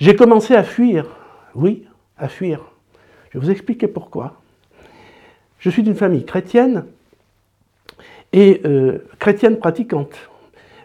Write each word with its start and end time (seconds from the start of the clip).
J'ai 0.00 0.14
commencé 0.14 0.54
à 0.54 0.62
fuir, 0.62 1.06
oui, 1.56 1.84
à 2.16 2.28
fuir. 2.28 2.60
Je 3.30 3.38
vais 3.38 3.44
vous 3.44 3.50
expliquer 3.50 3.88
pourquoi. 3.88 4.40
Je 5.58 5.70
suis 5.70 5.82
d'une 5.82 5.96
famille 5.96 6.24
chrétienne 6.24 6.84
et 8.32 8.60
euh, 8.64 8.98
chrétienne 9.18 9.58
pratiquante, 9.58 10.14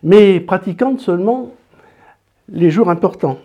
mais 0.02 0.40
pratiquante 0.40 1.00
seulement 1.00 1.52
les 2.50 2.72
jours 2.72 2.90
importants, 2.90 3.38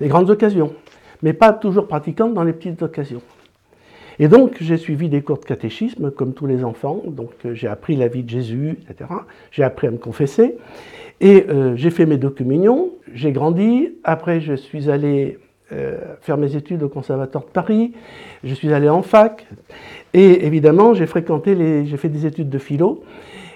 les 0.00 0.08
grandes 0.08 0.28
occasions, 0.28 0.74
mais 1.22 1.32
pas 1.32 1.54
toujours 1.54 1.88
pratiquante 1.88 2.34
dans 2.34 2.44
les 2.44 2.52
petites 2.52 2.82
occasions. 2.82 3.22
Et 4.22 4.28
donc, 4.28 4.58
j'ai 4.60 4.76
suivi 4.76 5.08
des 5.08 5.22
cours 5.22 5.38
de 5.38 5.46
catéchisme, 5.46 6.10
comme 6.10 6.34
tous 6.34 6.44
les 6.44 6.62
enfants. 6.62 7.02
Donc, 7.06 7.30
euh, 7.46 7.54
j'ai 7.54 7.68
appris 7.68 7.96
la 7.96 8.06
vie 8.06 8.22
de 8.22 8.28
Jésus, 8.28 8.76
etc. 8.82 9.08
J'ai 9.50 9.62
appris 9.62 9.86
à 9.86 9.90
me 9.90 9.96
confesser. 9.96 10.58
Et 11.22 11.46
euh, 11.48 11.74
j'ai 11.74 11.88
fait 11.88 12.04
mes 12.04 12.18
deux 12.18 12.28
communions. 12.28 12.90
J'ai 13.14 13.32
grandi. 13.32 13.94
Après, 14.04 14.42
je 14.42 14.52
suis 14.52 14.90
allé 14.90 15.38
euh, 15.72 15.96
faire 16.20 16.36
mes 16.36 16.54
études 16.54 16.82
au 16.82 16.90
Conservatoire 16.90 17.44
de 17.44 17.48
Paris. 17.48 17.92
Je 18.44 18.52
suis 18.52 18.70
allé 18.74 18.90
en 18.90 19.00
fac. 19.00 19.46
Et 20.12 20.44
évidemment, 20.44 20.92
j'ai 20.92 21.06
fréquenté 21.06 21.54
les... 21.54 21.86
J'ai 21.86 21.96
fait 21.96 22.10
des 22.10 22.26
études 22.26 22.50
de 22.50 22.58
philo. 22.58 23.02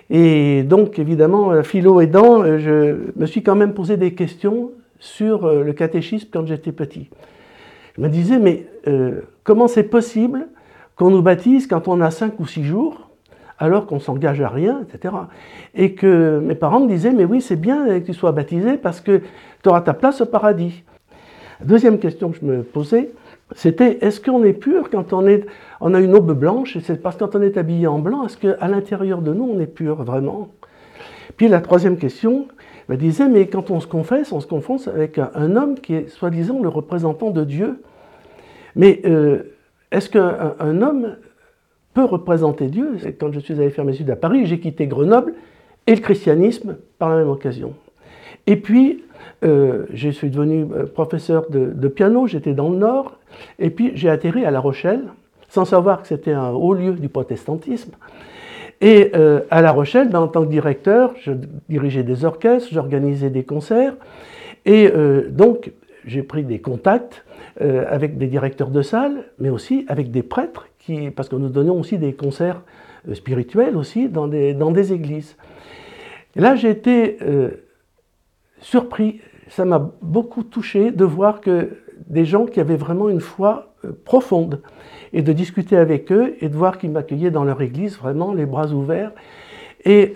Et 0.09 0.63
donc, 0.63 0.99
évidemment, 0.99 1.63
philo 1.63 2.01
aidant, 2.01 2.43
je 2.59 2.97
me 3.17 3.27
suis 3.27 3.43
quand 3.43 3.55
même 3.55 3.75
posé 3.75 3.99
des 3.99 4.15
questions 4.15 4.71
sur 4.99 5.47
le 5.47 5.73
catéchisme 5.75 6.29
quand 6.33 6.47
j'étais 6.47 6.73
petit. 6.73 7.11
Je 7.97 8.03
me 8.03 8.09
disais, 8.09 8.39
mais 8.39 8.67
comment 9.45 9.67
c'est 9.67 9.85
possible 9.85 10.47
qu'on 10.97 11.11
nous 11.11 11.23
baptise 11.23 11.67
quand 11.67 11.89
on 11.89 12.01
a 12.01 12.11
5 12.11 12.39
ou 12.39 12.47
6 12.47 12.65
jours, 12.65 13.11
alors 13.59 13.87
qu'on 13.87 14.01
s'engage 14.01 14.41
à 14.41 14.49
rien, 14.49 14.83
etc. 14.83 15.15
Et 15.75 15.95
que 15.95 16.41
mes 16.45 16.55
parents 16.55 16.81
me 16.81 16.89
disaient, 16.89 17.13
mais 17.13 17.25
oui, 17.25 17.41
c'est 17.41 17.57
bien 17.57 17.87
que 18.01 18.07
tu 18.07 18.15
sois 18.15 18.33
baptisé 18.33 18.77
parce 18.77 19.01
que 19.01 19.23
tu 19.63 19.69
auras 19.69 19.81
ta 19.81 19.95
place 19.95 20.21
au 20.21 20.27
paradis. 20.27 20.83
deuxième 21.63 21.99
question 21.99 22.31
que 22.31 22.39
je 22.41 22.45
me 22.45 22.63
posais, 22.63 23.11
c'était 23.55 23.99
est-ce 24.01 24.21
qu'on 24.21 24.43
est 24.45 24.53
pur 24.53 24.91
quand 24.91 25.13
on, 25.13 25.27
a 25.27 26.01
une 26.01 26.15
aube 26.15 26.33
blanche 26.33 26.79
parce 27.03 27.17
que 27.17 27.25
quand 27.25 27.37
on 27.37 27.43
est 27.43 27.57
habillé 27.57 27.87
en 27.87 27.99
blanc, 27.99 28.25
est-ce 28.27 28.37
qu'à 28.37 28.69
l'intérieur 28.69 29.21
de 29.23 29.33
nous, 29.33 29.45
on 29.45 29.61
est 29.61 29.67
pur 29.67 30.03
vraiment? 30.03 30.49
Puis 31.37 31.49
la 31.49 31.61
troisième 31.61 31.97
question 31.97 32.47
me 32.89 32.97
disait, 32.97 33.29
mais 33.29 33.47
quand 33.47 33.71
on 33.71 33.81
se 33.81 33.87
confesse, 33.87 34.33
on 34.33 34.41
se 34.41 34.47
confesse 34.47 34.89
avec 34.89 35.19
un, 35.19 35.57
homme 35.57 35.77
qui 35.77 35.95
est 35.95 36.09
soi-disant 36.09 36.61
le 36.61 36.69
représentant 36.69 37.31
de 37.31 37.45
Dieu. 37.45 37.81
Mais 38.77 39.01
euh, 39.05 39.54
est-ce 39.95 40.11
qu'un 40.11 40.83
homme 40.83 41.17
peut 41.95 42.05
représenter 42.05 42.67
Dieu? 42.67 42.97
Quand 43.21 43.33
je 43.33 43.39
suis 43.39 43.55
allé 43.55 43.71
faire 43.71 43.85
mes 43.85 43.95
études 43.95 44.11
à 44.11 44.17
Paris, 44.17 44.45
j'ai 44.47 44.59
quitté 44.59 44.87
Grenoble 44.89 45.35
et 45.87 45.95
le 45.95 46.01
christianisme 46.01 46.77
par 46.99 47.11
la 47.11 47.17
même 47.17 47.29
occasion. 47.29 47.75
Et 48.47 48.57
puis, 48.57 49.05
euh, 49.45 49.87
je 49.93 50.11
suis 50.11 50.31
devenu 50.31 50.67
euh, 50.73 50.87
professeur 50.87 51.49
de, 51.49 51.89
piano, 51.89 52.27
j'étais 52.27 52.55
dans 52.55 52.71
le 52.71 52.77
Nord, 52.77 53.19
et 53.59 53.71
puis 53.71 53.93
j'ai 53.95 54.09
atterri 54.09 54.45
à 54.45 54.51
La 54.51 54.61
Rochelle, 54.61 55.05
sans 55.49 55.65
savoir 55.65 56.03
que 56.03 56.09
c'était 56.09 56.33
un 56.33 56.51
haut 56.51 56.75
lieu 56.75 56.95
du 56.95 57.09
protestantisme. 57.09 57.93
Et 58.81 59.13
euh, 59.15 59.41
à 59.51 59.63
La 59.63 59.71
Rochelle, 59.71 60.09
ben, 60.09 60.21
en 60.21 60.29
tant 60.29 60.43
que 60.45 60.51
directeur, 60.51 61.13
je 61.21 61.33
dirigeais 61.69 62.03
des 62.03 62.25
orchestres, 62.25 62.69
j'organisais 62.73 63.31
des 63.31 63.45
concerts, 63.45 63.95
et 64.67 64.91
donc 65.29 65.73
j'ai 66.07 66.23
pris 66.23 66.45
des 66.45 66.61
contacts 66.61 67.25
euh, 67.61 67.85
avec 67.89 68.19
des 68.19 68.27
directeurs 68.27 68.71
de 68.71 68.83
salle, 68.83 69.25
mais 69.39 69.51
aussi 69.51 69.85
avec 69.89 70.11
des 70.11 70.23
prêtres, 70.23 70.69
qui, 70.79 71.11
parce 71.11 71.29
que 71.29 71.37
nous 71.37 71.49
donnions 71.49 71.79
aussi 71.79 71.99
des 71.99 72.13
concerts 72.13 72.63
euh, 73.09 73.15
spirituels 73.15 73.77
aussi 73.77 74.09
dans 74.09 74.29
des, 74.29 74.55
dans 74.55 74.71
des 74.71 74.93
églises. 74.93 75.37
Là, 76.37 76.57
j'ai 76.57 76.71
été 76.71 77.19
euh, 77.23 77.51
surpris, 78.61 79.21
ça 79.49 79.65
m'a 79.65 79.93
beaucoup 80.03 80.43
touché 80.43 80.91
de 80.91 81.05
voir 81.05 81.41
que 81.41 81.71
des 82.09 82.25
gens 82.25 82.47
qui 82.47 82.61
avaient 82.61 82.77
vraiment 82.77 83.09
une 83.09 83.21
foi 83.21 83.75
profonde, 84.05 84.61
et 85.13 85.23
de 85.23 85.33
discuter 85.33 85.77
avec 85.77 86.11
eux, 86.11 86.35
et 86.41 86.49
de 86.49 86.57
voir 86.57 86.79
qu'ils 86.79 86.91
m'accueillaient 86.91 87.31
dans 87.31 87.45
leur 87.45 87.63
église, 87.63 87.97
vraiment 87.99 88.35
les 88.35 88.47
bras 88.47 88.73
ouverts. 88.73 89.13
Et 89.85 90.15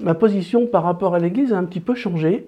ma 0.00 0.14
position 0.14 0.66
par 0.66 0.82
rapport 0.82 1.14
à 1.14 1.18
l'église 1.18 1.52
a 1.52 1.58
un 1.58 1.64
petit 1.64 1.80
peu 1.80 1.94
changé. 1.94 2.46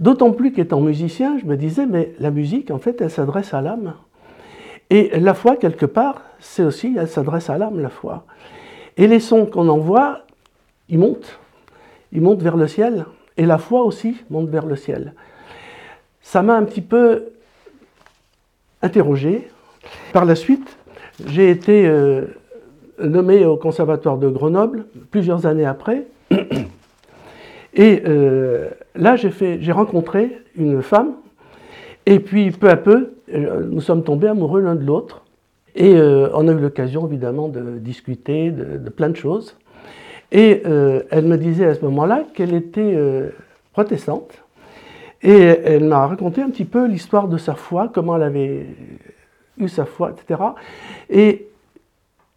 D'autant 0.00 0.32
plus 0.32 0.52
qu'étant 0.52 0.80
musicien, 0.80 1.38
je 1.38 1.46
me 1.46 1.56
disais, 1.56 1.86
mais 1.86 2.14
la 2.18 2.30
musique, 2.30 2.70
en 2.70 2.78
fait, 2.78 3.00
elle 3.00 3.10
s'adresse 3.10 3.54
à 3.54 3.60
l'âme. 3.60 3.94
Et 4.90 5.18
la 5.18 5.34
foi, 5.34 5.56
quelque 5.56 5.86
part, 5.86 6.22
c'est 6.40 6.62
aussi, 6.62 6.96
elle 6.98 7.08
s'adresse 7.08 7.50
à 7.50 7.58
l'âme, 7.58 7.80
la 7.80 7.88
foi. 7.88 8.24
Et 8.96 9.06
les 9.06 9.20
sons 9.20 9.46
qu'on 9.46 9.68
envoie, 9.68 10.22
ils 10.88 10.98
montent. 10.98 11.38
Ils 12.12 12.20
montent 12.20 12.42
vers 12.42 12.56
le 12.56 12.66
ciel. 12.66 13.06
Et 13.36 13.46
la 13.46 13.58
foi 13.58 13.82
aussi 13.82 14.16
monte 14.30 14.48
vers 14.48 14.66
le 14.66 14.76
ciel. 14.76 15.14
Ça 16.20 16.42
m'a 16.42 16.54
un 16.54 16.64
petit 16.64 16.80
peu 16.80 17.24
interrogé. 18.82 19.48
Par 20.12 20.24
la 20.24 20.34
suite, 20.34 20.76
j'ai 21.26 21.50
été 21.50 21.86
euh, 21.86 22.26
nommé 22.98 23.44
au 23.44 23.56
Conservatoire 23.56 24.18
de 24.18 24.28
Grenoble 24.28 24.86
plusieurs 25.10 25.46
années 25.46 25.66
après. 25.66 26.06
Et 27.74 28.02
euh, 28.06 28.70
là, 28.94 29.16
j'ai 29.16 29.72
rencontré 29.72 30.38
une 30.56 30.82
femme, 30.82 31.14
et 32.06 32.20
puis 32.20 32.50
peu 32.50 32.70
à 32.70 32.76
peu, 32.76 33.14
euh, 33.32 33.64
nous 33.68 33.80
sommes 33.80 34.04
tombés 34.04 34.28
amoureux 34.28 34.60
l'un 34.60 34.76
de 34.76 34.84
l'autre. 34.84 35.24
Et 35.74 35.96
euh, 35.96 36.28
on 36.34 36.46
a 36.46 36.52
eu 36.52 36.58
l'occasion, 36.58 37.06
évidemment, 37.06 37.48
de 37.48 37.78
discuter 37.78 38.52
de, 38.52 38.90
plein 38.90 39.08
de 39.08 39.16
choses. 39.16 39.56
Et 40.30 40.62
elle 41.10 41.26
me 41.26 41.36
disait 41.36 41.66
à 41.66 41.74
ce 41.74 41.84
moment-là 41.84 42.24
qu'elle 42.34 42.54
était 42.54 42.98
protestante. 43.72 44.42
Et 45.22 45.30
elle 45.30 45.84
m'a 45.84 46.06
raconté 46.08 46.42
un 46.42 46.50
petit 46.50 46.64
peu 46.64 46.88
l'histoire 46.88 47.28
de 47.28 47.38
sa 47.38 47.54
foi, 47.54 47.88
comment 47.92 48.16
elle 48.16 48.24
avait 48.24 48.66
eu 49.58 49.68
sa 49.68 49.84
foi, 49.84 50.10
etc. 50.10 50.40
Et 51.08 51.50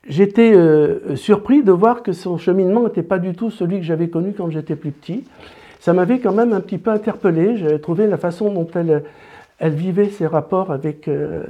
j'étais 0.08 0.54
euh, 0.54 1.16
surpris 1.16 1.64
de 1.64 1.72
voir 1.72 2.04
que 2.04 2.14
son 2.14 2.38
cheminement 2.38 2.84
n'était 2.84 3.04
pas 3.04 3.20
du 3.20 3.34
tout 3.34 3.50
celui 3.52 3.78
que 3.78 3.86
j'avais 3.86 4.10
connu 4.10 4.34
quand 4.34 4.50
j'étais 4.50 4.76
plus 4.76 4.92
petit. 4.92 5.24
Ça 5.80 5.94
m'avait 5.94 6.20
quand 6.20 6.34
même 6.34 6.54
un 6.54 6.60
petit 6.60 6.78
peu 6.78 6.92
interpellé. 6.92 7.58
J'avais 7.58 7.80
trouvé 7.80 8.08
la 8.08 8.18
façon 8.18 8.52
dont 8.52 8.68
elle, 8.74 9.04
vivait 9.62 10.10
ses 10.10 10.28
rapports 10.28 10.72
avec, 10.72 11.08
euh, 11.08 11.44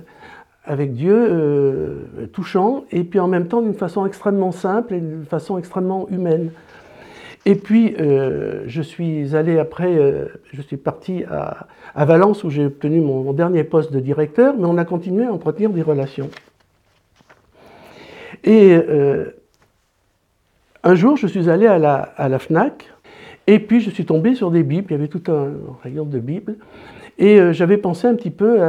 Dieu 0.69 1.15
euh, 1.15 2.27
touchant, 2.33 2.83
et 2.91 3.03
puis 3.03 3.19
en 3.19 3.27
même 3.27 3.47
temps 3.47 3.61
d'une 3.61 3.73
façon 3.73 4.05
extrêmement 4.05 4.51
simple 4.51 4.95
et 4.95 4.99
d'une 4.99 5.25
façon 5.25 5.57
extrêmement 5.57 6.07
humaine. 6.09 6.51
Et 7.45 7.55
puis, 7.55 7.95
je 7.97 8.81
suis 8.81 9.33
allé 9.33 9.57
après, 9.57 9.97
je 10.51 10.61
suis 10.61 10.75
parti 10.75 11.23
à, 11.23 12.03
Valence 12.03 12.43
où 12.43 12.49
j'ai 12.49 12.65
obtenu 12.65 12.99
mon 12.99 13.31
dernier 13.31 13.63
poste 13.63 13.93
de 13.93 14.01
directeur, 14.01 14.55
mais 14.57 14.65
on 14.65 14.77
a 14.77 14.83
continué 14.83 15.25
à 15.25 15.31
entretenir 15.31 15.69
des 15.69 15.81
relations. 15.81 16.29
Et 18.43 18.73
euh, 18.75 19.25
un 20.83 20.95
jour, 20.95 21.17
je 21.17 21.27
suis 21.27 21.49
allé 21.49 21.67
à 21.67 21.77
la, 21.77 22.39
FNAC, 22.39 22.85
et 23.47 23.59
puis 23.59 23.81
je 23.81 23.89
suis 23.89 24.05
tombé 24.05 24.35
sur 24.35 24.51
des 24.51 24.63
Bibles, 24.63 24.87
il 24.89 24.93
y 24.93 24.95
avait 24.95 25.07
tout 25.07 25.23
un 25.31 25.51
rayon 25.83 26.05
de 26.05 26.19
Bibles, 26.19 26.55
et 27.17 27.39
euh, 27.39 27.53
j'avais 27.53 27.77
pensé 27.77 28.07
un 28.07 28.15
petit 28.15 28.31
peu 28.31 28.59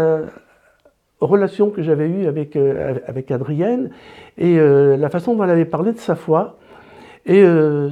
aux 1.21 1.27
relations 1.27 1.71
que 1.71 1.83
j'avais 1.83 2.09
eues 2.09 2.27
avec, 2.27 2.57
euh, 2.57 2.99
avec 3.07 3.31
Adrienne, 3.31 3.91
et 4.37 4.59
la 4.59 5.11
façon 5.11 5.35
dont 5.35 5.45
elle 5.45 5.51
avait 5.51 5.65
parlé 5.65 5.93
de 5.93 5.99
sa 5.99 6.15
foi, 6.15 6.59
et 7.27 7.45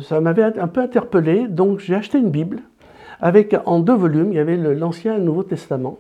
ça 0.03 0.21
m'avait 0.21 0.45
un 0.45 0.69
peu 0.69 0.81
interpellé, 0.81 1.47
donc 1.49 1.81
j'ai 1.81 1.95
acheté 1.95 2.19
une 2.19 2.31
Bible, 2.31 2.61
avec 3.21 3.57
en 3.67 3.81
deux 3.81 3.95
volumes, 3.95 4.33
il 4.33 4.37
y 4.37 4.39
avait 4.39 4.57
l'Ancien 4.57 5.15
et 5.15 5.19
le 5.19 5.25
Nouveau 5.25 5.43
Testament, 5.43 5.99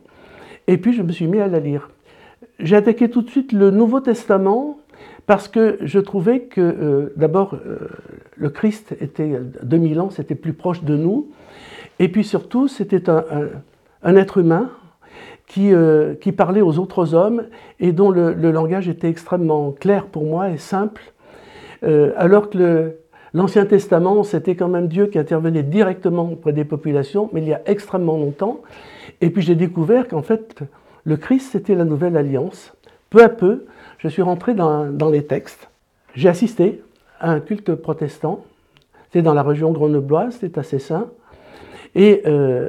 et 0.67 0.79
puis 0.79 0.93
je 0.93 1.03
me 1.03 1.13
suis 1.13 1.27
mis 1.27 1.41
à 1.41 1.49
la 1.49 1.61
lire. 1.61 1.91
J'ai 2.59 2.77
attaqué 2.77 3.11
tout 3.11 3.23
de 3.23 3.29
suite 3.29 3.53
le 3.53 3.71
Nouveau 3.71 4.01
Testament, 4.01 4.79
parce 5.27 5.49
que 5.49 5.79
je 5.83 5.99
trouvais 5.99 6.41
que, 6.41 6.61
euh, 6.61 7.13
d'abord, 7.17 7.55
euh, 7.55 7.79
le 8.37 8.49
Christ 8.49 8.97
était 9.01 9.41
2000 9.63 10.01
ans, 10.01 10.11
c'était 10.11 10.35
plus 10.35 10.53
proche 10.53 10.85
de 10.85 10.97
nous, 10.97 11.29
et 11.99 12.09
puis 12.09 12.25
surtout, 12.25 12.69
c'était 12.69 13.11
un, 13.11 14.17
être 14.17 14.39
humain 14.39 14.71
euh, 15.59 16.15
qui, 16.15 16.33
parlait 16.33 16.61
aux 16.61 16.79
autres 16.79 17.15
hommes 17.15 17.45
et 17.81 17.93
dont 17.93 18.11
le, 18.11 18.33
langage 18.35 18.89
était 18.89 19.09
extrêmement 19.09 19.73
clair 19.73 20.07
pour 20.07 20.25
moi 20.25 20.51
et 20.51 20.59
simple, 20.59 21.13
alors 22.17 22.51
que 22.51 22.97
l'Ancien 23.33 23.65
Testament, 23.65 24.23
c'était 24.25 24.57
quand 24.57 24.69
même 24.69 24.89
Dieu 24.89 25.07
qui 25.07 25.19
intervenait 25.19 25.63
directement 25.63 26.33
auprès 26.33 26.53
des 26.53 26.65
populations, 26.65 27.31
mais 27.33 27.43
il 27.43 27.49
y 27.49 27.55
a 27.55 27.61
extrêmement 27.67 28.17
longtemps. 28.17 28.63
Et 29.21 29.31
puis 29.31 29.43
j'ai 29.43 29.55
découvert 29.55 30.09
qu'en 30.09 30.23
fait, 30.23 30.63
le 31.05 31.17
Christ, 31.17 31.51
c'était 31.53 31.77
la 31.77 31.85
nouvelle 31.85 32.17
alliance. 32.17 32.76
Peu 33.17 33.23
à 33.23 33.31
peu, 33.31 33.65
je 33.97 34.09
suis 34.09 34.21
rentré 34.21 34.53
dans, 34.53 35.11
les 35.11 35.25
textes. 35.25 35.71
J'ai 36.15 36.29
assisté 36.29 36.83
à 37.19 37.31
un 37.31 37.41
culte 37.41 37.75
protestant. 37.75 38.45
C'était 39.05 39.23
dans 39.23 39.33
la 39.33 39.43
région 39.43 39.73
grenobloise, 39.73 40.37
c'était 40.39 40.59
assez 40.59 40.79
sain. 40.79 41.09
Et 41.95 42.21
euh, 42.27 42.69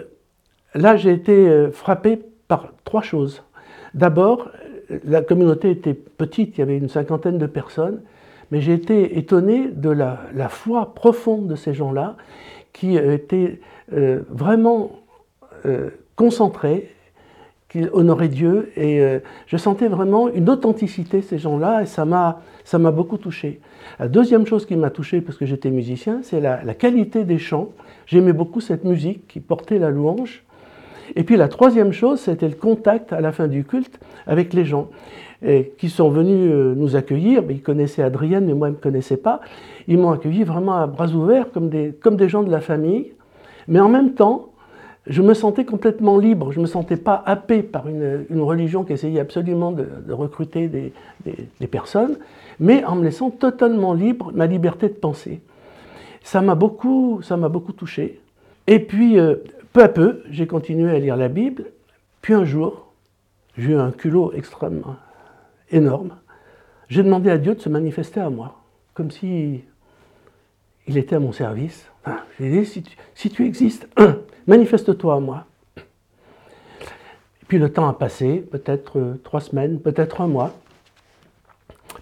là, 0.73 0.95
j'ai 0.95 1.11
été 1.11 1.33
euh, 1.33 1.69
frappé 1.69 2.21
par 2.47 2.71
trois 2.85 3.01
choses. 3.01 3.43
D'abord, 3.93 4.49
la 5.03 5.21
communauté 5.21 5.69
était 5.69 5.93
petite, 5.93 6.57
il 6.57 6.59
y 6.59 6.63
avait 6.63 6.77
une 6.77 6.87
cinquantaine 6.87 7.37
de 7.37 7.45
personnes, 7.45 7.99
mais 8.49 8.61
j'ai 8.61 8.71
été 8.71 9.17
étonné 9.17 9.67
de 9.67 9.89
la, 9.89 10.47
foi 10.47 10.93
profonde 10.95 11.47
de 11.47 11.55
ces 11.55 11.73
gens-là, 11.73 12.15
qui 12.71 12.95
étaient 12.95 13.59
euh, 13.91 14.21
vraiment 14.29 14.93
concentrés, 16.15 16.95
qu'ils 17.77 17.89
honoraient 17.93 18.27
Dieu. 18.27 18.71
Et 18.75 19.01
euh, 19.01 19.19
je 19.45 19.57
sentais 19.57 19.87
vraiment 19.87 20.29
une 20.29 20.49
authenticité, 20.49 21.21
ces 21.21 21.37
gens-là, 21.37 21.83
et 21.83 21.85
ça 21.85 22.05
m'a, 22.05 22.91
beaucoup 22.91 23.17
touché. 23.17 23.59
La 23.99 24.07
deuxième 24.07 24.45
chose 24.45 24.65
qui 24.65 24.75
m'a 24.75 24.89
touché, 24.89 25.21
parce 25.21 25.37
que 25.37 25.45
j'étais 25.45 25.69
musicien, 25.69 26.19
c'est 26.23 26.41
la, 26.41 26.73
qualité 26.73 27.23
des 27.23 27.37
chants. 27.37 27.69
J'aimais 28.05 28.33
beaucoup 28.33 28.61
cette 28.61 28.83
musique 28.83 29.27
qui 29.27 29.39
portait 29.39 29.79
la 29.79 29.89
louange. 29.89 30.43
Et 31.15 31.23
puis 31.23 31.37
la 31.37 31.47
troisième 31.47 31.93
chose, 31.93 32.19
c'était 32.19 32.49
le 32.49 32.55
contact 32.55 33.13
à 33.13 33.21
la 33.21 33.31
fin 33.31 33.47
du 33.47 33.63
culte 33.63 33.99
avec 34.25 34.53
les 34.53 34.65
gens 34.65 34.89
qui 35.77 35.89
sont 35.89 36.09
venus 36.09 36.51
euh, 36.51 36.73
nous 36.75 36.95
accueillir. 36.95 37.43
Ils 37.49 37.61
connaissaient 37.61 38.01
Adrienne, 38.01 38.45
mais 38.45 38.55
moi, 38.55 38.69
ils 38.69 38.71
ne 38.71 38.77
me 38.77 38.81
connaissaient 38.81 39.17
pas. 39.17 39.39
Ils 39.87 39.99
m'ont 39.99 40.09
accueilli 40.09 40.43
vraiment 40.43 40.73
à 40.73 40.87
bras 40.87 41.09
ouverts, 41.09 41.51
comme 41.51 41.69
des, 41.69 41.93
comme 42.01 42.17
des 42.17 42.27
gens 42.27 42.41
de 42.41 42.49
la 42.49 42.59
famille. 42.59 43.11
Mais 43.67 43.79
en 43.79 43.87
même 43.87 44.13
temps, 44.15 44.49
je 45.09 45.21
me 45.21 45.33
sentais 45.33 45.65
complètement 45.65 46.17
libre. 46.17 46.51
Je 46.51 46.59
ne 46.59 46.63
me 46.63 46.67
sentais 46.67 46.97
pas 46.97 47.21
happé 47.25 47.63
par 47.63 47.87
une, 47.87 48.25
religion 48.41 48.83
qui 48.83 48.93
essayait 48.93 49.19
absolument 49.19 49.71
de, 49.71 50.11
recruter 50.11 50.67
des, 50.67 51.67
personnes, 51.67 52.17
mais 52.59 52.83
en 52.83 52.95
me 52.95 53.03
laissant 53.03 53.29
totalement 53.29 53.93
libre, 53.93 54.31
ma 54.33 54.47
liberté 54.47 54.89
de 54.89 54.93
penser. 54.93 55.41
Ça 56.23 56.41
m'a 56.41 56.55
beaucoup, 56.55 57.21
beaucoup 57.49 57.71
touché. 57.71 58.19
Et 58.67 58.79
puis, 58.79 59.17
euh, 59.17 59.35
peu 59.71 59.83
à 59.83 59.89
peu, 59.89 60.23
j'ai 60.29 60.45
continué 60.45 60.91
à 60.91 60.99
lire 60.99 61.15
la 61.15 61.29
Bible. 61.29 61.65
Puis 62.21 62.33
un 62.33 62.43
jour, 62.43 62.91
j'ai 63.57 63.71
eu 63.71 63.75
un 63.75 63.91
culot 63.91 64.33
extrêmement 64.33 64.97
énorme. 65.71 66.15
J'ai 66.89 67.03
demandé 67.03 67.29
à 67.29 67.37
Dieu 67.37 67.55
de 67.55 67.61
se 67.61 67.69
manifester 67.69 68.19
à 68.19 68.29
moi, 68.29 68.61
comme 68.93 69.11
si 69.11 69.61
il 70.87 70.97
était 70.97 71.15
à 71.15 71.19
mon 71.19 71.31
service. 71.31 71.89
Enfin, 72.03 72.19
j'ai 72.39 72.49
dit, 72.49 72.83
si 73.15 73.29
tu 73.29 73.45
existes, 73.45 73.87
manifeste-toi 74.47 75.15
à 75.15 75.19
moi. 75.19 75.45
Et 75.77 77.45
puis 77.47 77.59
le 77.59 77.71
temps 77.71 77.87
a 77.87 77.93
passé, 77.93 78.43
peut-être 78.49 78.97
euh, 78.97 79.19
trois 79.23 79.41
semaines, 79.41 79.79
peut-être 79.79 80.21
un 80.21 80.27
mois. 80.27 80.53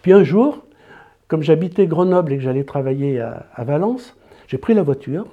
Puis 0.02 0.14
un 0.14 0.24
jour, 0.24 0.64
comme 1.28 1.42
j'habitais 1.42 1.88
Grenoble 1.88 2.34
et 2.34 2.38
que 2.38 2.44
j'allais 2.44 2.64
travailler 2.64 3.20
à, 3.20 3.64
Valence, 3.64 4.16
j'ai 4.48 4.58
pris 4.58 4.74
la 4.74 4.84
voiture. 4.84 5.26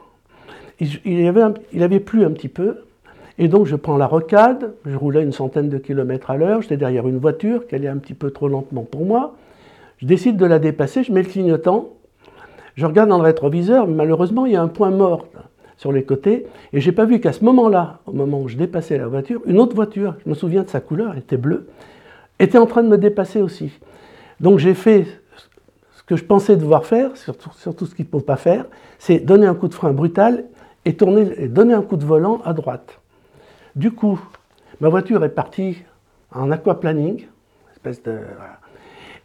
Il, 0.80 0.88
il, 1.04 1.26
avait, 1.26 1.42
il 1.72 1.82
avait 1.82 2.00
plu 2.00 2.24
un 2.24 2.30
petit 2.30 2.48
peu, 2.48 2.78
et 3.38 3.48
donc 3.48 3.66
je 3.66 3.76
prends 3.76 3.96
la 3.96 4.06
rocade, 4.06 4.74
je 4.84 4.96
roulais 4.96 5.22
une 5.22 5.32
centaine 5.32 5.68
de 5.68 5.78
kilomètres 5.78 6.30
à 6.30 6.36
l'heure, 6.36 6.62
j'étais 6.62 6.76
derrière 6.76 7.06
une 7.06 7.18
voiture 7.18 7.66
qui 7.66 7.74
allait 7.74 7.88
un 7.88 7.98
petit 7.98 8.14
peu 8.14 8.30
trop 8.30 8.48
lentement 8.48 8.82
pour 8.82 9.04
moi. 9.04 9.34
Je 9.98 10.06
décide 10.06 10.36
de 10.36 10.46
la 10.46 10.58
dépasser, 10.58 11.04
je 11.04 11.12
mets 11.12 11.22
le 11.22 11.28
clignotant, 11.28 11.90
je 12.74 12.86
regarde 12.86 13.08
dans 13.08 13.18
le 13.18 13.24
rétroviseur, 13.24 13.86
mais 13.86 13.94
malheureusement 13.94 14.46
il 14.46 14.52
y 14.52 14.56
a 14.56 14.62
un 14.62 14.68
point 14.68 14.90
mort 14.90 15.26
sur 15.82 15.90
les 15.90 16.04
côtés, 16.04 16.46
et 16.72 16.80
j'ai 16.80 16.92
pas 16.92 17.06
vu 17.06 17.18
qu'à 17.18 17.32
ce 17.32 17.44
moment-là, 17.44 17.98
au 18.06 18.12
moment 18.12 18.40
où 18.40 18.46
je 18.46 18.56
dépassais 18.56 18.98
la 18.98 19.08
voiture, 19.08 19.42
une 19.46 19.58
autre 19.58 19.74
voiture, 19.74 20.14
je 20.24 20.30
me 20.30 20.34
souviens 20.36 20.62
de 20.62 20.68
sa 20.68 20.80
couleur, 20.80 21.16
était 21.16 21.36
bleue, 21.36 21.66
était 22.38 22.58
en 22.58 22.66
train 22.66 22.84
de 22.84 22.88
me 22.88 22.96
dépasser 22.96 23.42
aussi. 23.42 23.72
Donc 24.38 24.60
j'ai 24.60 24.74
fait 24.74 25.08
ce 25.96 26.04
que 26.04 26.14
je 26.14 26.22
pensais 26.22 26.54
devoir 26.54 26.86
faire, 26.86 27.16
surtout, 27.16 27.50
surtout 27.56 27.86
ce 27.86 27.96
qu'il 27.96 28.04
ne 28.04 28.10
faut 28.10 28.20
pas 28.20 28.36
faire, 28.36 28.66
c'est 29.00 29.18
donner 29.18 29.44
un 29.44 29.56
coup 29.56 29.66
de 29.66 29.74
frein 29.74 29.92
brutal 29.92 30.44
et, 30.84 30.94
tourner, 30.94 31.28
et 31.36 31.48
donner 31.48 31.74
un 31.74 31.82
coup 31.82 31.96
de 31.96 32.04
volant 32.04 32.40
à 32.44 32.52
droite. 32.52 33.00
Du 33.74 33.90
coup, 33.90 34.20
ma 34.80 34.88
voiture 34.88 35.24
est 35.24 35.34
partie 35.34 35.78
en 36.32 36.52
aquaplaning, 36.52 37.26
espèce 37.72 38.00
de. 38.04 38.20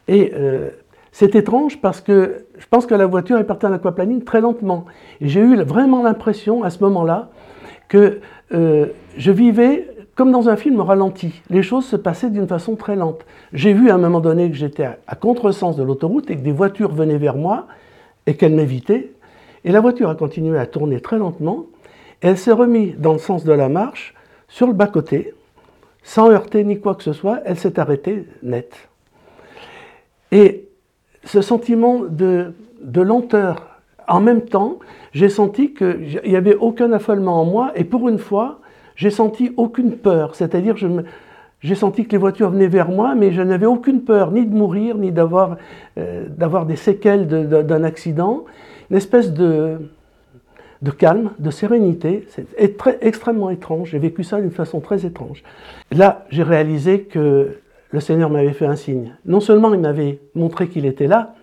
Et 0.07 0.31
euh, 0.33 0.71
c'est 1.19 1.33
étrange 1.33 1.81
parce 1.81 1.99
que 1.99 2.45
je 2.59 2.67
pense 2.67 2.85
que 2.85 2.93
la 2.93 3.07
voiture 3.07 3.39
est 3.39 3.43
partie 3.43 3.65
en 3.65 3.73
aquaplaning 3.73 4.23
très 4.23 4.39
lentement. 4.39 4.85
Et 5.19 5.27
j'ai 5.27 5.39
eu 5.39 5.59
vraiment 5.63 6.03
l'impression 6.03 6.61
à 6.61 6.69
ce 6.69 6.83
moment-là 6.83 7.29
que 7.87 8.19
euh, 8.53 8.85
je 9.17 9.31
vivais 9.31 9.89
comme 10.13 10.31
dans 10.31 10.47
un 10.47 10.55
film 10.55 10.79
ralenti. 10.79 11.41
Les 11.49 11.63
choses 11.63 11.87
se 11.87 11.95
passaient 11.95 12.29
d'une 12.29 12.47
façon 12.47 12.75
très 12.75 12.95
lente. 12.95 13.25
J'ai 13.51 13.73
vu 13.73 13.89
à 13.89 13.95
un 13.95 13.97
moment 13.97 14.19
donné 14.19 14.47
que 14.51 14.55
j'étais 14.55 14.83
à, 14.83 14.99
à 15.07 15.15
contresens 15.15 15.75
de 15.75 15.81
l'autoroute 15.81 16.29
et 16.29 16.35
que 16.35 16.41
des 16.41 16.51
voitures 16.51 16.91
venaient 16.91 17.17
vers 17.17 17.35
moi 17.35 17.65
et 18.27 18.35
qu'elles 18.35 18.53
m'évitaient. 18.53 19.09
Et 19.65 19.71
la 19.71 19.79
voiture 19.79 20.11
a 20.11 20.15
continué 20.15 20.59
à 20.59 20.67
tourner 20.67 21.01
très 21.01 21.17
lentement. 21.17 21.65
Elle 22.21 22.37
s'est 22.37 22.51
remise 22.51 22.95
dans 22.99 23.13
le 23.13 23.19
sens 23.19 23.43
de 23.43 23.53
la 23.53 23.69
marche 23.69 24.13
sur 24.49 24.67
le 24.67 24.73
bas-côté, 24.73 25.33
sans 26.03 26.29
heurter 26.29 26.63
ni 26.63 26.79
quoi 26.79 26.93
que 26.93 27.01
ce 27.01 27.13
soit, 27.13 27.39
elle 27.43 27.57
s'est 27.57 27.79
arrêtée 27.79 28.27
net. 28.43 28.71
Et 30.31 30.66
ce 31.27 31.41
sentiment 31.41 32.01
de, 32.09 32.53
lenteur, 32.95 33.79
en 34.07 34.21
même 34.21 34.41
temps, 34.41 34.79
j'ai 35.11 35.29
senti 35.29 35.73
qu'il 35.73 36.21
n'y 36.25 36.35
avait 36.35 36.55
aucun 36.55 36.91
affolement 36.93 37.41
en 37.41 37.45
moi, 37.45 37.71
et 37.75 37.83
pour 37.83 38.07
une 38.07 38.17
fois, 38.17 38.59
j'ai 38.95 39.09
senti 39.09 39.51
aucune 39.57 39.91
peur, 39.91 40.35
c'est-à-dire 40.35 40.75
j'ai 41.61 41.75
senti 41.75 42.05
que 42.05 42.11
les 42.11 42.17
voitures 42.17 42.49
venaient 42.49 42.67
vers 42.67 42.89
moi, 42.89 43.13
mais 43.13 43.31
je 43.31 43.41
n'avais 43.41 43.65
aucune 43.65 44.01
peur, 44.01 44.31
ni 44.31 44.45
de 44.45 44.55
mourir, 44.55 44.97
ni 44.97 45.11
d'avoir 45.11 45.57
euh, 45.97 46.65
des 46.65 46.75
séquelles 46.75 47.27
d'un 47.27 47.43
de, 47.43 47.61
de, 47.61 47.83
accident, 47.83 48.45
une 48.89 48.97
espèce 48.97 49.33
de, 49.33 49.79
calme, 50.97 51.31
de 51.39 51.51
sérénité. 51.51 52.25
C'est 52.29 52.47
extrêmement 53.01 53.49
étrange. 53.49 53.89
J'ai 53.89 53.99
vécu 53.99 54.23
ça 54.23 54.39
d'une 54.39 54.51
façon 54.51 54.79
très 54.79 55.05
étrange. 55.05 55.43
Là, 55.91 56.25
j'ai 56.29 56.43
réalisé 56.43 57.01
que 57.01 57.57
le 57.91 57.99
Seigneur 57.99 58.29
m'avait 58.29 58.53
fait 58.53 58.65
un 58.65 58.75
signe. 58.75 59.15
Non 59.25 59.39
seulement 59.39 59.73
il 59.73 59.79
m'avait 59.79 60.19
montré 60.35 60.67
qu'il 60.67 60.85
était 60.85 61.07
là, 61.07 61.35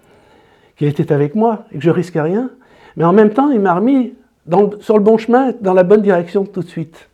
qu'il 0.76 0.88
était 0.88 1.12
avec 1.12 1.34
moi 1.34 1.64
et 1.72 1.78
que 1.78 1.84
je 1.84 1.90
risquais 1.90 2.20
rien, 2.20 2.50
mais 2.96 3.04
en 3.04 3.12
même 3.12 3.30
temps, 3.30 3.50
il 3.50 3.60
m'a 3.60 3.74
remis 3.74 4.14
sur 4.80 4.98
le 4.98 5.02
bon 5.02 5.16
chemin, 5.16 5.52
dans 5.60 5.74
la 5.74 5.82
bonne 5.82 6.02
direction 6.02 6.44
tout 6.44 6.60
de 6.60 6.68
suite. 6.68 7.08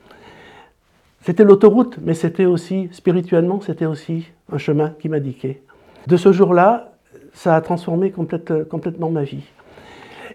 C'était 1.22 1.44
l'autoroute, 1.44 1.98
mais 2.02 2.14
c'était 2.14 2.46
aussi, 2.46 2.88
spirituellement, 2.92 3.60
c'était 3.60 3.86
aussi 3.86 4.26
un 4.50 4.58
chemin 4.58 4.90
qui 4.98 5.08
m'indiquait. 5.08 5.62
De 6.06 6.16
ce 6.16 6.32
jour-là, 6.32 6.92
ça 7.32 7.54
a 7.54 7.60
transformé 7.60 8.10
complète, 8.10 8.64
complètement 8.68 9.10
ma 9.10 9.22
vie. 9.22 9.44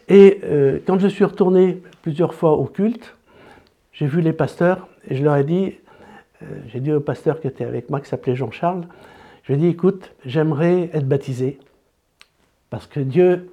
Et 0.07 0.39
euh, 0.43 0.79
quand 0.85 0.99
je 0.99 1.07
suis 1.07 1.25
retourné 1.25 1.81
plusieurs 2.03 2.33
fois 2.33 2.53
au 2.53 2.65
culte, 2.65 3.15
j'ai 3.91 4.05
vu 4.05 4.21
les 4.21 4.33
pasteurs 4.33 4.87
et 5.09 5.15
je 5.15 5.23
leur 5.23 5.35
ai 5.35 5.43
dit, 5.43 5.73
j'ai 6.67 6.79
dit 6.79 6.91
au 6.91 6.99
pasteur 6.99 7.39
qui 7.39 7.47
était 7.47 7.65
avec 7.65 7.89
moi, 7.89 7.99
qui 8.01 8.09
s'appelait 8.09 8.35
Jean-Charles, 8.35 8.83
je 9.43 9.53
lui 9.53 9.59
ai 9.59 9.63
dit, 9.63 9.67
écoute, 9.67 10.11
j'aimerais 10.25 10.89
être 10.93 11.07
baptisé 11.07 11.59
parce 12.69 12.87
que 12.87 12.99
Dieu 12.99 13.49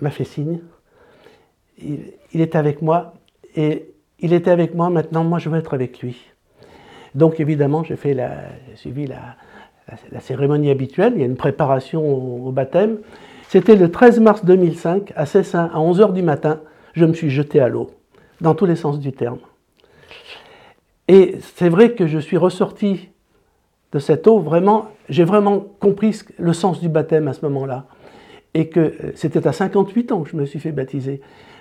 m'a 0.00 0.10
fait 0.10 0.24
signe, 0.24 0.60
il, 1.78 2.12
il 2.32 2.40
est 2.40 2.54
avec 2.54 2.82
moi 2.82 3.14
et 3.56 3.90
il 4.20 4.32
était 4.32 4.50
avec 4.50 4.74
moi, 4.74 4.90
maintenant 4.90 5.24
moi 5.24 5.38
je 5.38 5.48
veux 5.48 5.58
être 5.58 5.74
avec 5.74 6.00
lui. 6.00 6.16
Donc 7.14 7.40
évidemment, 7.40 7.82
j'ai 7.82 7.96
fait 7.96 8.14
la, 8.14 8.30
suivi 8.74 9.06
la, 9.06 9.36
cérémonie 10.20 10.70
habituelle, 10.70 11.14
il 11.16 11.20
y 11.20 11.22
a 11.22 11.26
une 11.26 11.36
préparation 11.36 12.04
au, 12.04 12.48
au 12.48 12.52
baptême. 12.52 12.98
C'était 13.48 13.76
le 13.76 13.90
13 13.90 14.20
mars 14.20 14.44
2005, 14.44 15.12
à 15.16 15.26
Cessin, 15.26 15.70
à 15.72 15.78
11h 15.78 16.12
du 16.12 16.22
matin, 16.22 16.60
je 16.92 17.04
me 17.04 17.12
suis 17.12 17.30
jeté 17.30 17.60
à 17.60 17.68
l'eau, 17.68 17.90
dans 18.40 18.54
tous 18.54 18.66
les 18.66 18.76
sens 18.76 18.98
du 18.98 19.12
terme. 19.12 19.38
Et 21.08 21.36
c'est 21.56 21.68
vrai 21.68 21.92
que 21.92 22.06
je 22.06 22.18
suis 22.18 22.36
ressorti 22.36 23.08
de 23.92 23.98
cette 23.98 24.26
eau, 24.26 24.38
vraiment, 24.38 24.88
j'ai 25.08 25.24
vraiment 25.24 25.64
compris 25.80 26.18
le 26.38 26.52
sens 26.52 26.80
du 26.80 26.88
baptême 26.88 27.28
à 27.28 27.32
ce 27.32 27.44
moment-là. 27.46 27.86
Et 28.54 28.68
que 28.68 28.80
euh, 28.80 28.92
c'était 29.14 29.46
à 29.46 29.52
58 29.52 30.12
ans 30.12 30.22
que 30.22 30.30
je 30.30 30.36
me 30.36 30.44
suis 30.44 30.58
fait 30.58 30.72
baptiser. 30.72 31.20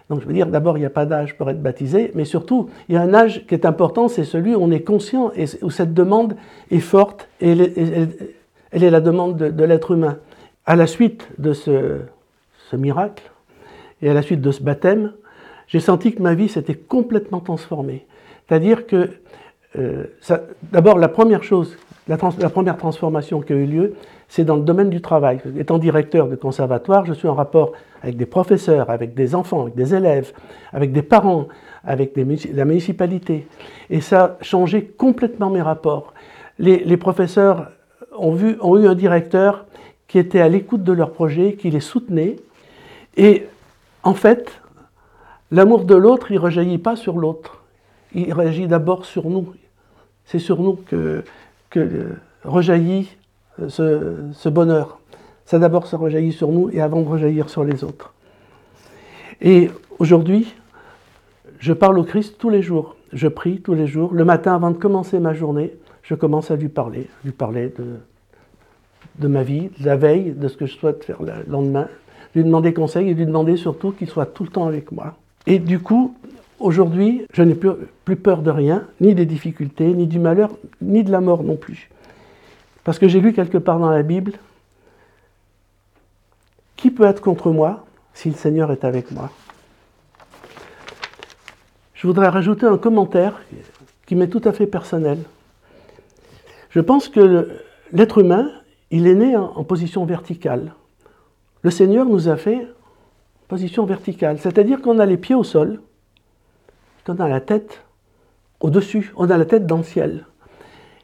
Donc 0.09 0.21
je 0.21 0.27
veux 0.27 0.33
dire, 0.33 0.47
d'abord, 0.47 0.77
il 0.77 0.81
n'y 0.81 0.85
a 0.85 0.91
pas 0.91 1.05
d'âge 1.05 1.35
pour 1.37 1.49
être 1.49 1.61
baptisé, 1.61 2.11
mais 2.13 2.25
surtout, 2.25 2.69
il 2.89 2.95
y 2.95 2.97
a 2.97 3.01
un 3.01 3.13
âge 3.13 3.45
qui 3.47 3.55
est 3.55 3.65
important, 3.65 4.07
c'est 4.07 4.23
celui 4.23 4.53
où 4.55 4.59
on 4.61 4.71
est 4.71 4.81
conscient 4.81 5.31
et 5.35 5.45
où 5.63 5.69
cette 5.69 5.93
demande 5.93 6.35
est 6.69 6.79
forte 6.79 7.27
et 7.41 7.51
elle 7.51 8.83
est, 8.83 8.89
la 8.91 9.01
demande 9.01 9.37
de, 9.37 9.63
l'être 9.63 9.91
humain 9.91 10.19
à 10.65 10.75
la 10.75 10.85
suite 10.85 11.27
de 11.39 11.53
ce, 11.53 12.01
miracle 12.73 13.23
et 14.01 14.09
à 14.09 14.13
la 14.13 14.21
suite 14.21 14.41
de 14.41 14.51
ce 14.51 14.61
baptême, 14.61 15.13
j'ai 15.67 15.79
senti 15.79 16.13
que 16.13 16.21
ma 16.21 16.35
vie 16.35 16.49
s'était 16.49 16.75
complètement 16.75 17.39
transformée. 17.39 18.05
C'est-à-dire 18.47 18.87
que, 18.87 19.09
euh, 19.77 20.05
d'abord, 20.71 20.97
la 20.97 21.07
première 21.07 21.43
chose, 21.43 21.77
la, 22.07 22.17
première 22.17 22.77
transformation 22.77 23.41
qui 23.41 23.53
a 23.53 23.55
eu 23.55 23.65
lieu, 23.65 23.93
c'est 24.27 24.43
dans 24.43 24.55
le 24.55 24.61
domaine 24.61 24.89
du 24.89 25.01
travail. 25.01 25.39
Étant 25.57 25.77
directeur 25.77 26.27
de 26.27 26.35
conservatoire, 26.35 27.05
je 27.05 27.13
suis 27.13 27.27
en 27.27 27.33
rapport 27.33 27.73
avec 28.03 28.17
des 28.17 28.25
professeurs, 28.25 28.89
avec 28.89 29.15
des 29.15 29.33
enfants, 29.33 29.63
avec 29.63 29.75
des 29.75 29.95
élèves, 29.95 30.31
avec 30.71 30.91
des 30.91 31.01
parents, 31.01 31.47
avec 31.83 32.15
la 32.15 32.65
municipalité. 32.65 33.47
Et 33.89 34.01
ça 34.01 34.23
a 34.23 34.43
changé 34.43 34.85
complètement 34.85 35.49
mes 35.49 35.61
rapports. 35.61 36.13
Les, 36.59 36.97
professeurs 36.97 37.71
ont, 38.17 38.31
vu, 38.31 38.57
ont 38.61 38.77
eu 38.77 38.87
un 38.87 38.95
directeur 38.95 39.65
qui 40.07 40.19
étaient 40.19 40.41
à 40.41 40.49
l'écoute 40.49 40.83
de 40.83 40.93
leur 40.93 41.11
projet, 41.11 41.53
qui 41.53 41.69
les 41.69 41.79
soutenaient. 41.79 42.37
Et 43.17 43.47
en 44.03 44.13
fait, 44.13 44.61
l'amour 45.51 45.85
de 45.85 45.95
l'autre, 45.95 46.31
il 46.31 46.35
ne 46.35 46.41
rejaillit 46.41 46.77
pas 46.77 46.95
sur 46.95 47.17
l'autre. 47.17 47.64
Il 48.15 48.34
réagit 48.34 48.67
d'abord 48.67 49.05
sur 49.05 49.29
nous. 49.29 49.53
C'est 50.25 50.39
sur 50.39 50.62
nous 50.62 50.79
que, 50.88 51.24
rejaillit 52.43 53.15
ce, 53.67 54.15
ce 54.31 54.50
bonheur. 54.50 55.00
Ça 55.45 55.60
d'abord 55.60 55.86
se 55.86 55.95
rejaillit 55.95 56.31
sur 56.31 56.50
nous 56.50 56.69
et 56.72 56.81
avant 56.81 57.01
de 57.01 57.07
rejaillir 57.07 57.50
sur 57.50 57.63
les 57.63 57.84
autres. 57.84 58.13
Et 59.41 59.69
aujourd'hui, 60.00 60.55
je 61.60 61.74
parle 61.74 62.00
au 62.00 62.03
Christ 62.03 62.38
tous 62.39 62.50
les 62.50 62.62
jours. 62.62 62.95
je 63.13 63.27
prie 63.27 63.62
tous 63.62 63.74
les 63.74 63.88
jours. 63.88 64.13
Le 64.13 64.25
matin, 64.25 64.55
avant 64.55 64.72
de 64.72 64.77
commencer 64.77 65.19
ma 65.19 65.34
journée, 65.34 65.74
je 66.03 66.15
commence 66.15 66.51
à 66.51 66.55
lui 66.55 66.69
parler, 66.69 67.07
lui 67.24 67.31
parler 67.31 67.74
de, 67.77 67.95
de 69.19 69.27
ma 69.27 69.43
vie, 69.43 69.69
de 69.79 69.86
la 69.86 69.95
veille, 69.95 70.31
de 70.31 70.48
ce 70.48 70.57
que 70.57 70.65
je 70.65 70.75
souhaite 70.75 71.03
faire 71.03 71.22
le 71.22 71.34
lendemain, 71.48 71.88
lui 72.34 72.43
demander 72.43 72.74
conseil 72.74 73.10
et 73.10 73.13
lui 73.13 73.25
demander 73.25 73.57
surtout 73.57 73.91
qu'il 73.91 74.10
soit 74.10 74.25
tout 74.25 74.43
le 74.43 74.50
temps 74.50 74.67
avec 74.67 74.91
moi. 74.91 75.15
Et 75.48 75.60
du 75.60 75.79
coup, 75.79 76.15
aujourd'hui, 76.59 77.25
je 77.33 77.43
n'ai 77.43 77.55
plus, 77.55 78.15
peur 78.15 78.41
de 78.41 78.51
rien, 78.51 78.88
ni 79.01 79.15
des 79.15 79.25
difficultés, 79.25 79.93
ni 79.93 80.07
du 80.07 80.19
malheur, 80.19 80.51
ni 80.81 81.03
de 81.03 81.12
la 81.12 81.21
mort 81.21 81.43
non 81.43 81.55
plus. 81.55 81.89
Parce 82.83 83.00
que 83.00 83.07
j'ai 83.07 83.19
lu 83.19 83.33
quelque 83.33 83.57
part 83.57 83.79
dans 83.79 83.89
la 83.89 84.03
Bible, 84.03 84.33
qui 86.75 86.91
peut 86.91 87.05
être 87.05 87.21
contre 87.21 87.51
moi 87.51 87.85
si 88.13 88.29
le 88.29 88.35
Seigneur 88.35 88.71
est 88.71 88.83
avec 88.83 89.12
moi? 89.12 89.31
Je 91.93 92.07
voudrais 92.07 92.29
rajouter 92.29 92.65
un 92.65 92.77
commentaire 92.77 93.41
qui 94.05 94.15
m'est 94.15 94.27
tout 94.27 94.41
à 94.43 94.53
fait 94.53 94.67
personnel. 94.67 95.17
Je 96.69 96.79
pense 96.79 97.07
que 97.07 97.50
l'être 97.91 98.19
humain, 98.19 98.51
il 98.91 99.07
est 99.07 99.15
né 99.15 99.35
en 99.35 99.63
position 99.63 100.05
verticale. 100.05 100.74
Le 101.63 101.71
Seigneur 101.71 102.05
nous 102.05 102.29
a 102.29 102.38
fait 102.38 102.67
position 103.47 103.85
verticale, 103.85 104.38
c'est-à-dire 104.39 104.81
qu'on 104.81 105.00
a 105.00 105.05
les 105.05 105.17
pieds 105.17 105.35
au 105.35 105.43
sol, 105.43 105.79
qu'on 107.05 107.19
a 107.19 107.27
la 107.27 107.41
tête 107.41 107.81
au-dessus, 108.59 109.13
on 109.15 109.29
a 109.29 109.38
la 109.38 109.45
tête 109.45 109.65
dans 109.65 109.77
le 109.77 109.83
ciel. 109.83 110.25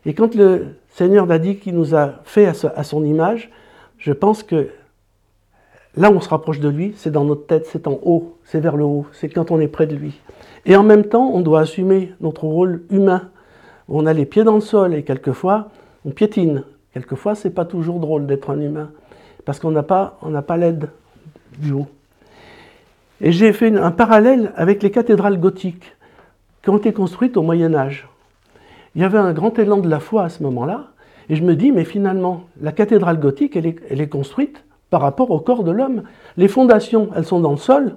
Et 0.06 0.14
quand 0.14 0.34
le 0.36 0.76
Seigneur 0.90 1.30
a 1.32 1.38
dit 1.38 1.58
qu'il 1.58 1.76
nous 1.76 1.96
a 1.96 2.16
fait 2.24 2.48
à 2.48 2.84
son 2.84 3.04
image, 3.04 3.52
je 3.98 4.12
pense 4.12 4.42
que 4.42 4.70
là 5.96 6.12
on 6.12 6.20
se 6.20 6.30
rapproche 6.30 6.60
de 6.60 6.70
lui, 6.70 6.94
c'est 6.98 7.12
dans 7.12 7.24
notre 7.24 7.46
tête, 7.46 7.68
c'est 7.68 7.88
en 7.88 8.00
haut, 8.04 8.38
c'est 8.46 8.60
vers 8.60 8.78
le 8.78 8.84
haut, 8.84 9.06
c'est 9.12 9.30
quand 9.30 9.52
on 9.52 9.60
est 9.60 9.68
près 9.68 9.86
de 9.86 9.96
lui. 9.96 10.20
Et 10.66 10.76
en 10.76 10.84
même 10.84 11.06
temps, 11.06 11.32
on 11.34 11.42
doit 11.42 11.62
assumer 11.62 12.14
notre 12.20 12.44
rôle 12.44 12.84
humain. 12.90 13.30
On 13.88 14.06
a 14.06 14.14
les 14.14 14.26
pieds 14.26 14.44
dans 14.44 14.56
le 14.56 14.62
sol 14.62 14.94
et 14.94 15.04
quelquefois, 15.04 15.70
on 16.06 16.12
piétine. 16.12 16.64
Quelquefois, 16.94 17.36
c'est 17.36 17.50
pas 17.50 17.66
toujours 17.66 18.00
drôle 18.00 18.28
d'être 18.28 18.50
un 18.50 18.60
humain 18.60 18.92
parce 19.46 19.60
qu'on 19.60 19.72
n'a 19.72 19.84
pas, 19.84 20.20
pas 20.46 20.58
l'aide 20.58 20.90
du 21.58 21.72
haut. 21.72 21.88
Et 23.24 23.32
j'ai 23.32 23.54
fait 23.54 23.76
un 23.78 23.92
parallèle 23.92 24.52
avec 24.56 24.82
les 24.82 24.90
cathédrales 24.90 25.40
gothiques 25.40 25.96
qui 26.64 26.70
ont 26.72 26.78
été 26.78 26.92
construites 26.92 27.38
au 27.38 27.44
Moyen 27.44 27.76
Âge. 27.76 28.08
Il 28.96 29.02
y 29.02 29.06
avait 29.06 29.20
un 29.20 29.32
grand 29.32 29.58
élan 29.60 29.78
de 29.78 29.88
la 29.88 30.00
foi 30.00 30.24
à 30.24 30.30
ce 30.30 30.42
moment-là, 30.42 30.88
et 31.30 31.36
je 31.36 31.44
me 31.44 31.56
dis, 31.56 31.72
mais 31.72 31.86
finalement, 31.86 32.46
la 32.60 32.72
cathédrale 32.72 33.20
gothique, 33.20 33.56
elle 33.56 33.68
est, 34.02 34.08
construite 34.10 34.64
par 34.90 35.02
rapport 35.02 35.30
au 35.30 35.40
corps 35.40 35.64
de 35.64 35.72
l'homme. 35.72 36.04
Les 36.36 36.48
fondations, 36.48 37.10
elles 37.16 37.26
sont 37.26 37.40
dans 37.40 37.52
le 37.52 37.58
sol, 37.58 37.96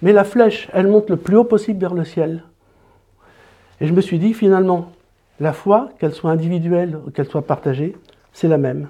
mais 0.00 0.12
la 0.12 0.24
flèche, 0.24 0.68
elle 0.72 0.86
monte 0.86 1.10
le 1.10 1.16
plus 1.16 1.36
haut 1.36 1.44
possible 1.44 1.80
vers 1.80 1.94
le 1.94 2.04
ciel. 2.04 2.44
Et 3.80 3.88
je 3.88 3.92
me 3.92 4.00
suis 4.00 4.20
dit, 4.20 4.32
finalement, 4.32 4.92
la 5.40 5.52
foi, 5.52 5.90
qu'elle 5.98 6.14
soit 6.14 6.30
individuelle 6.30 6.98
ou 7.04 7.10
qu'elle 7.10 7.26
soit 7.26 7.46
partagée, 7.46 7.96
c'est 8.32 8.48
la 8.48 8.58
même. 8.58 8.88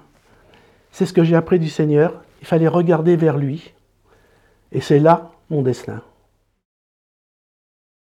C'est 0.90 1.06
ce 1.06 1.14
que 1.14 1.24
j'ai 1.24 1.34
appris 1.34 1.58
du 1.58 1.70
Seigneur. 1.70 2.22
Il 2.42 2.46
fallait 2.46 2.68
regarder 2.68 3.16
vers 3.16 3.38
lui. 3.38 3.72
Et 4.70 4.82
c'est 4.82 5.00
là 5.00 5.31
mon 5.52 5.62
destin. 5.62 6.00